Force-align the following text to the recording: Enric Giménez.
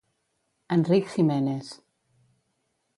Enric 0.75 1.05
Giménez. 1.13 1.67